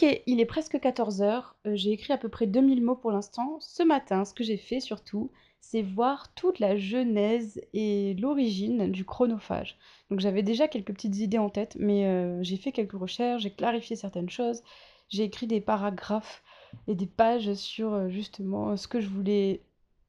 [0.00, 1.56] Ok, il est presque 14 heures.
[1.66, 3.56] euh, j'ai écrit à peu près 2000 mots pour l'instant.
[3.58, 9.04] Ce matin, ce que j'ai fait surtout, c'est voir toute la genèse et l'origine du
[9.04, 9.76] chronophage.
[10.08, 13.50] Donc j'avais déjà quelques petites idées en tête, mais euh, j'ai fait quelques recherches, j'ai
[13.50, 14.62] clarifié certaines choses,
[15.08, 16.44] j'ai écrit des paragraphes
[16.86, 19.62] et des pages sur euh, justement ce que je voulais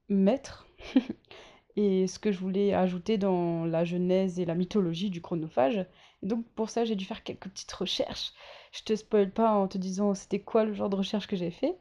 [0.08, 0.68] mettre
[1.76, 5.86] et ce que je voulais ajouter dans la genèse et la mythologie du chronophage.
[6.24, 8.34] Et donc pour ça, j'ai dû faire quelques petites recherches.
[8.72, 11.52] Je te spoil pas en te disant c'était quoi le genre de recherche que j'ai
[11.52, 11.77] fait,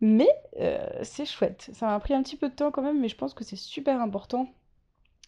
[0.00, 0.28] mais
[0.60, 1.70] euh, c'est chouette.
[1.72, 3.56] Ça m'a pris un petit peu de temps quand même, mais je pense que c'est
[3.56, 4.48] super important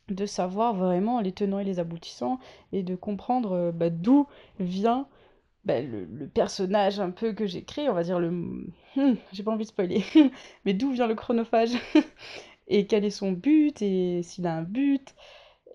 [0.08, 2.38] de savoir vraiment les tenants et les aboutissants
[2.72, 4.26] et de comprendre euh, bah, d'où
[4.60, 5.08] vient
[5.64, 8.30] bah, le, personnage un peu que j'ai créé, on va dire le...
[8.30, 10.04] Hmm, j'ai pas envie de spoiler,
[10.64, 11.72] mais d'où vient le chronophage?
[12.68, 15.14] et quel est son but et s'il a un but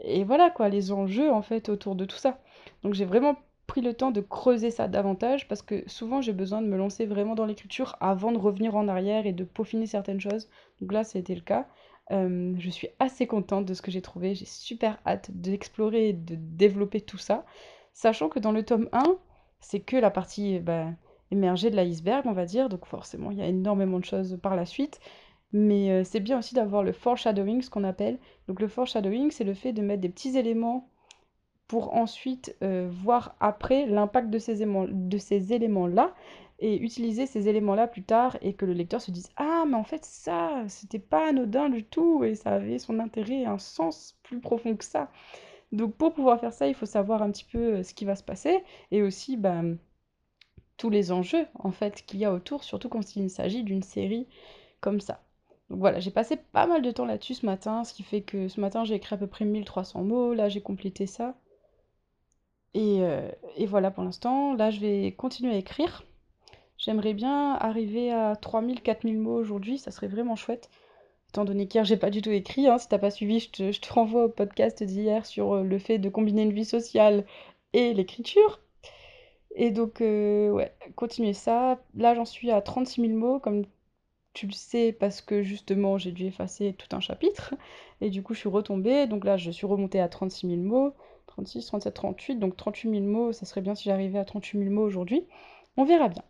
[0.04, 2.40] et voilà quoi, les enjeux en fait autour de tout ça.
[2.84, 3.36] Donc j'ai vraiment
[3.68, 7.06] pris le temps de creuser ça davantage parce que souvent j'ai besoin de me lancer
[7.06, 10.50] vraiment dans l'écriture avant de revenir en arrière et de peaufiner certaines choses.
[10.82, 11.68] Donc là, c'était le cas.
[12.10, 14.36] Je suis assez contente de ce que j'ai trouvé.
[14.36, 17.46] J'ai super hâte d'explorer et de développer tout ça.
[17.94, 19.04] Sachant que dans le tome 1,
[19.62, 20.88] c'est que la partie bah,
[21.30, 22.68] émergée de l'iceberg, on va dire.
[22.68, 25.00] Donc forcément, il y a énormément de choses par la suite.
[25.54, 28.20] Mais euh, c'est bien aussi d'avoir le foreshadowing, ce qu'on appelle.
[28.48, 30.90] Donc le foreshadowing, c'est le fait de mettre des petits éléments
[31.68, 36.14] pour ensuite euh, voir après l'impact de ces éléments, de ces éléments-là
[36.60, 39.84] et utiliser ces éléments-là plus tard et que le lecteur se dise Ah, mais en
[39.84, 44.18] fait, ça, c'était pas anodin du tout et ça avait son intérêt et un sens
[44.24, 45.10] plus profond que ça.
[45.72, 48.16] Donc pour pouvoir faire ça, il faut savoir un petit peu euh, ce qui va
[48.16, 49.62] se passer et aussi bah,
[50.78, 54.28] tous les enjeux en fait qu'il y a autour, surtout quand il s'agit d'une série
[54.82, 55.22] comme ça.
[55.72, 58.50] Donc voilà, j'ai passé pas mal de temps là-dessus ce matin, ce qui fait que
[58.50, 61.34] ce matin j'ai écrit à peu près 1300 mots, là j'ai complété ça.
[62.74, 66.04] Et, euh, et voilà pour l'instant, là je vais continuer à écrire.
[66.78, 70.70] J'aimerais bien arriver à 3000, 4000 mots aujourd'hui, ça serait vraiment chouette.
[71.30, 73.72] Étant donné qu'hier j'ai pas du tout écrit, hein, si t'as pas suivi, je te,
[73.72, 77.26] je te renvoie au podcast d'hier sur euh, le fait de combiner une vie sociale
[77.72, 78.60] et l'écriture.
[79.56, 81.80] Et donc, euh, ouais, continuer ça.
[81.96, 83.64] Là j'en suis à 36 000 mots, comme
[84.34, 87.54] tu le sais parce que justement j'ai dû effacer tout un chapitre.
[88.02, 90.94] Et du coup je suis retombée, donc là je suis remontée à 36 000 mots,
[91.28, 94.72] 36, 37, 38, donc 38 000 mots, ça serait bien si j'arrivais à 38 000
[94.72, 95.26] mots aujourd'hui,
[95.78, 96.24] on verra bien.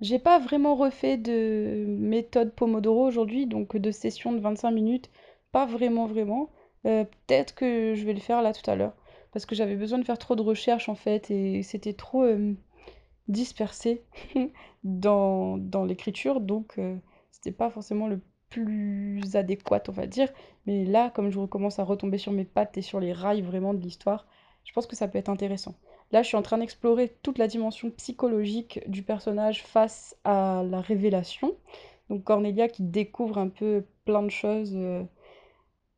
[0.00, 5.10] J'ai pas vraiment refait de méthode Pomodoro aujourd'hui, donc de session de 25 minutes,
[5.52, 6.50] pas vraiment vraiment.
[6.86, 8.94] Euh, peut-être que je vais le faire là tout à l'heure,
[9.32, 12.54] parce que j'avais besoin de faire trop de recherches en fait et c'était trop euh,
[13.28, 14.02] dispersé
[14.84, 16.96] dans, dans l'écriture, donc euh,
[17.42, 18.20] c'était pas forcément le
[18.50, 20.28] plus adéquat, on va dire.
[20.66, 23.74] Mais là, comme je recommence à retomber sur mes pattes et sur les rails vraiment
[23.74, 24.26] de l'histoire,
[24.64, 25.74] je pense que ça peut être intéressant.
[26.12, 30.80] Là, je suis en train d'explorer toute la dimension psychologique du personnage face à la
[30.80, 31.56] révélation.
[32.10, 34.72] Donc Cornelia qui découvre un peu plein de choses.
[34.74, 35.02] euh,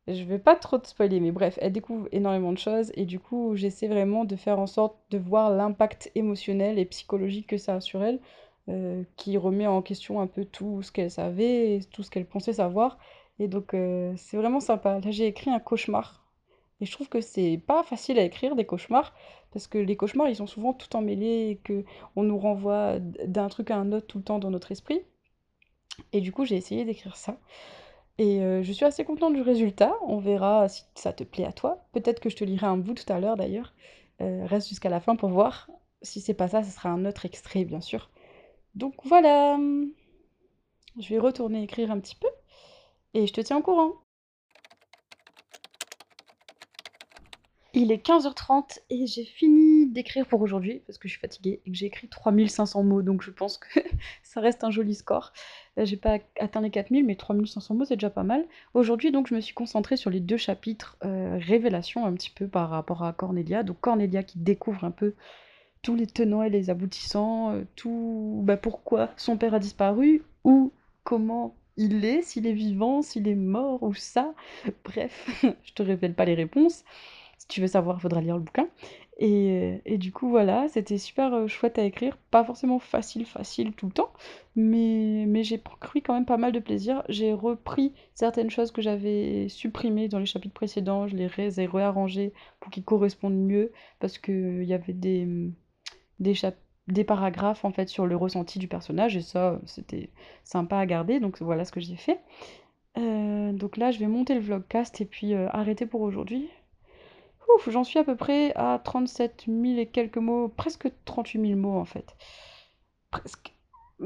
[0.07, 3.19] Je vais pas trop te spoiler, mais bref, elle découvre énormément de choses et du
[3.19, 7.75] coup, j'essaie vraiment de faire en sorte de voir l'impact émotionnel et psychologique que ça
[7.75, 8.19] a sur elle
[8.67, 12.53] euh, qui remet en question un peu tout ce qu'elle savait, tout ce qu'elle pensait
[12.53, 12.97] savoir.
[13.37, 14.99] Et donc, euh, c'est vraiment sympa.
[14.99, 16.25] Là, j'ai écrit un cauchemar.
[16.81, 19.13] Et je trouve que c'est pas facile à écrire des cauchemars,
[19.51, 23.49] parce que les cauchemars, ils sont souvent tout emmêlés, et que on nous renvoie d'un
[23.49, 25.01] truc à un autre tout le temps dans notre esprit.
[26.11, 27.37] Et du coup, j'ai essayé d'écrire ça.
[28.17, 29.93] Et euh, je suis assez contente du résultat.
[30.07, 31.85] On verra si ça te plaît à toi.
[31.93, 33.73] Peut-être que je te lirai un bout tout à l'heure d'ailleurs.
[34.19, 35.69] Reste jusqu'à la fin pour voir.
[36.01, 38.09] Si c'est pas ça, ce sera un autre extrait, bien sûr.
[38.75, 39.57] Donc voilà,
[40.99, 42.27] je vais retourner écrire un petit peu
[43.13, 43.93] et je te tiens au courant.
[47.73, 51.71] Il est 15h30 et j'ai fini d'écrire pour aujourd'hui parce que je suis fatiguée et
[51.71, 53.79] que j'ai écrit 3500 mots donc je pense que
[54.23, 55.33] ça reste un joli score.
[55.77, 58.45] J'ai pas atteint les 4000 mais 3500 mots c'est déjà pas mal.
[58.73, 62.47] Aujourd'hui donc je me suis concentrée sur les deux chapitres euh, révélations un petit peu
[62.47, 63.63] par rapport à Cornelia.
[63.63, 65.13] Donc Cornelia qui découvre un peu
[65.85, 70.73] tous les tenants et les aboutissants, euh, tout bah, pourquoi son père a disparu, ou
[71.03, 74.33] comment il est, s'il est vivant, s'il est mort, ou ça.
[74.83, 76.83] Bref, je te révèle pas les réponses.
[77.37, 78.67] Si tu veux savoir, il faudra lire le bouquin.
[79.19, 82.17] Et, euh, et du coup, voilà, c'était super euh, chouette à écrire.
[82.31, 84.11] Pas forcément facile, facile tout le temps,
[84.55, 87.03] mais, mais j'ai pris quand même pas mal de plaisir.
[87.09, 91.07] J'ai repris certaines choses que j'avais supprimées dans les chapitres précédents.
[91.07, 95.53] Je les ai réarrangées pour qu'ils correspondent mieux, parce qu'il y avait des
[96.19, 96.33] des,
[96.87, 100.09] des paragraphes en fait sur le ressenti du personnage et ça c'était
[100.43, 102.19] sympa à garder donc voilà ce que j'ai fait.
[102.97, 106.49] Euh, donc là je vais monter le vlogcast et puis euh, arrêter pour aujourd'hui.
[107.55, 111.59] Ouf, j'en suis à peu près à 37 000 et quelques mots, presque 38 000
[111.59, 112.15] mots en fait.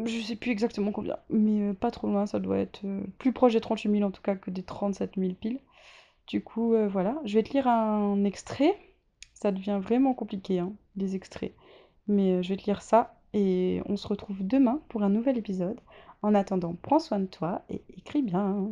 [0.05, 2.81] Je sais plus exactement combien, mais euh, pas trop loin, ça doit être
[3.17, 5.59] plus proche des 38 000 en tout cas que des 37 000 piles.
[6.27, 8.77] Du coup, voilà, je vais te lire un extrait.
[9.33, 11.53] Ça devient vraiment compliqué, hein, les extraits.
[12.09, 15.79] Mais je vais te lire ça et on se retrouve demain pour un nouvel épisode.
[16.23, 18.71] En attendant, prends soin de toi et écris bien.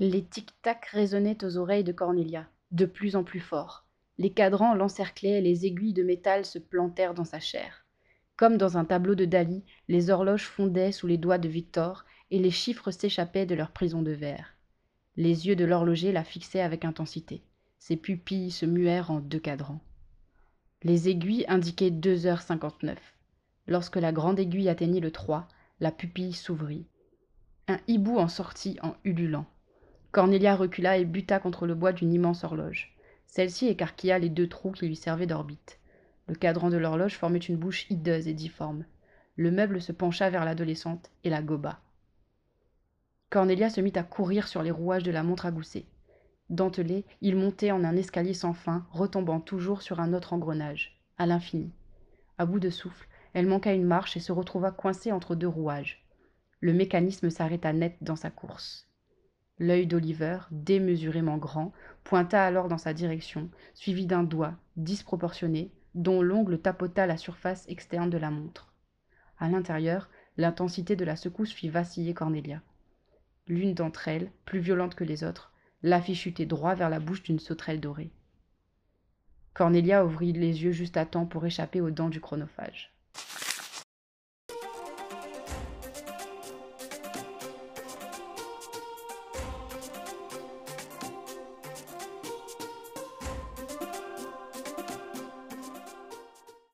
[0.00, 3.86] Les tic-tac résonnaient aux oreilles de Cornelia, de plus en plus fort.
[4.18, 7.86] Les cadrans l'encerclaient, les aiguilles de métal se plantèrent dans sa chair.
[8.36, 12.40] Comme dans un tableau de Dali, les horloges fondaient sous les doigts de Victor et
[12.40, 14.56] les chiffres s'échappaient de leur prison de verre.
[15.16, 17.44] Les yeux de l'horloger la fixaient avec intensité.
[17.78, 19.80] Ses pupilles se muèrent en deux cadrans.
[20.84, 23.14] Les aiguilles indiquaient deux heures cinquante-neuf.
[23.66, 25.48] Lorsque la grande aiguille atteignit le trois,
[25.80, 26.86] la pupille s'ouvrit.
[27.68, 29.46] Un hibou en sortit en ululant.
[30.12, 32.94] Cornelia recula et buta contre le bois d'une immense horloge.
[33.26, 35.80] Celle-ci écarquilla les deux trous qui lui servaient d'orbite.
[36.28, 38.84] Le cadran de l'horloge formait une bouche hideuse et difforme.
[39.36, 41.80] Le meuble se pencha vers l'adolescente et la goba.
[43.30, 45.86] Cornelia se mit à courir sur les rouages de la montre à gousset.
[46.50, 51.26] Dentelé, il montait en un escalier sans fin, retombant toujours sur un autre engrenage, à
[51.26, 51.72] l'infini.
[52.36, 56.04] À bout de souffle, elle manqua une marche et se retrouva coincée entre deux rouages.
[56.60, 58.88] Le mécanisme s'arrêta net dans sa course.
[59.58, 66.60] L'œil d'Oliver, démesurément grand, pointa alors dans sa direction, suivi d'un doigt, disproportionné, dont l'ongle
[66.60, 68.72] tapota la surface externe de la montre.
[69.38, 72.62] À l'intérieur, l'intensité de la secousse fit vaciller Cornelia.
[73.46, 75.53] L'une d'entre elles, plus violente que les autres,
[75.84, 78.10] la fit chuter droit vers la bouche d'une sauterelle dorée.
[79.52, 82.93] Cornelia ouvrit les yeux juste à temps pour échapper aux dents du chronophage.